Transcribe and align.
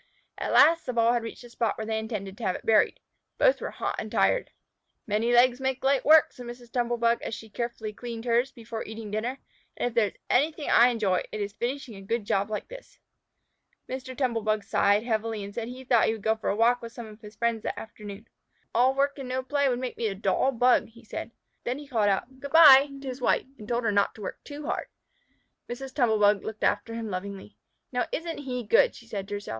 At 0.39 0.51
last 0.53 0.87
the 0.87 0.93
ball 0.93 1.13
had 1.13 1.21
reached 1.21 1.43
the 1.43 1.49
spot 1.51 1.77
where 1.77 1.85
they 1.85 1.99
intended 1.99 2.35
to 2.35 2.43
have 2.43 2.55
it 2.55 2.65
buried. 2.65 2.99
Both 3.37 3.61
were 3.61 3.69
hot 3.69 3.97
and 3.99 4.11
tired. 4.11 4.49
"Many 5.05 5.31
legs 5.31 5.61
make 5.61 5.83
light 5.83 6.03
work," 6.03 6.33
said 6.33 6.47
Mrs. 6.47 6.71
Tumble 6.71 6.97
bug, 6.97 7.21
as 7.21 7.35
she 7.35 7.51
carefully 7.51 7.93
cleaned 7.93 8.25
hers 8.25 8.51
before 8.51 8.83
eating 8.83 9.11
dinner, 9.11 9.37
"and 9.77 9.89
if 9.89 9.93
there 9.93 10.07
is 10.07 10.15
anything 10.27 10.71
I 10.71 10.87
enjoy, 10.87 11.21
it 11.31 11.39
is 11.39 11.53
finishing 11.53 11.93
a 11.93 12.01
good 12.01 12.25
job 12.25 12.49
like 12.49 12.67
this!" 12.67 12.97
Mr. 13.87 14.17
Tumble 14.17 14.41
bug 14.41 14.63
sighed 14.63 15.03
heavily 15.03 15.43
and 15.43 15.53
said 15.53 15.67
he 15.67 15.83
thought 15.83 16.07
he 16.07 16.13
would 16.13 16.23
go 16.23 16.35
for 16.35 16.49
a 16.49 16.55
walk 16.55 16.81
with 16.81 16.91
some 16.93 17.05
of 17.05 17.21
his 17.21 17.35
friends 17.35 17.61
that 17.61 17.79
afternoon. 17.79 18.27
"All 18.73 18.95
work 18.95 19.19
and 19.19 19.29
no 19.29 19.43
play 19.43 19.69
would 19.69 19.77
make 19.77 19.97
me 19.97 20.07
a 20.07 20.15
dull 20.15 20.51
Bug," 20.51 20.89
said 21.03 21.27
he. 21.27 21.33
Then 21.63 21.77
he 21.77 21.87
called 21.87 22.09
out 22.09 22.39
"Good 22.39 22.51
by" 22.51 22.87
to 23.01 23.07
his 23.07 23.21
wife, 23.21 23.45
and 23.59 23.67
told 23.67 23.83
her 23.83 23.91
not 23.91 24.15
to 24.15 24.21
work 24.23 24.43
too 24.43 24.65
hard. 24.65 24.87
Mrs. 25.69 25.93
Tumble 25.93 26.17
bug 26.17 26.43
looked 26.43 26.63
after 26.63 26.95
him 26.95 27.11
lovingly. 27.11 27.55
"Now, 27.91 28.07
isn't 28.11 28.39
he 28.39 28.63
good?" 28.63 28.95
she 28.95 29.05
said 29.05 29.27
to 29.27 29.35
herself. 29.35 29.49